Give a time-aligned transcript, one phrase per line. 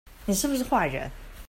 [0.25, 1.11] 你是不是壞人